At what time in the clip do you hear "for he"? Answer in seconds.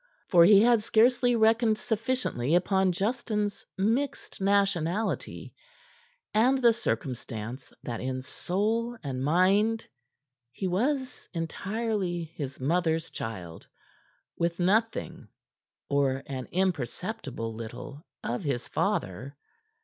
0.29-0.63